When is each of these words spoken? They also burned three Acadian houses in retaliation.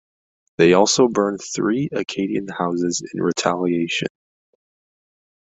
They 0.57 0.73
also 0.73 1.07
burned 1.07 1.41
three 1.55 1.87
Acadian 1.91 2.47
houses 2.47 3.03
in 3.13 3.21
retaliation. 3.21 4.07